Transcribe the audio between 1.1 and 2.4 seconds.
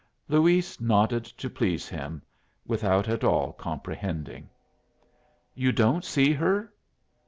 to please him,